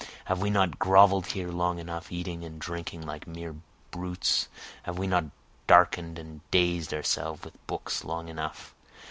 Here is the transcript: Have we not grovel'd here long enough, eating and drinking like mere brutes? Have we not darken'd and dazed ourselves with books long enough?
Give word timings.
Have 0.25 0.39
we 0.41 0.49
not 0.49 0.79
grovel'd 0.79 1.27
here 1.27 1.51
long 1.51 1.77
enough, 1.77 2.11
eating 2.11 2.43
and 2.43 2.59
drinking 2.59 3.05
like 3.05 3.27
mere 3.27 3.55
brutes? 3.91 4.47
Have 4.81 4.97
we 4.97 5.05
not 5.05 5.25
darken'd 5.67 6.17
and 6.17 6.41
dazed 6.49 6.91
ourselves 6.91 7.43
with 7.43 7.67
books 7.67 8.03
long 8.03 8.27
enough? 8.27 8.73